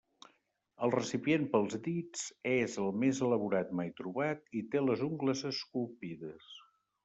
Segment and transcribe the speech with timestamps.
[0.87, 6.53] El recipient pels dits és el més elaborat mai trobat i té les ungles esculpides.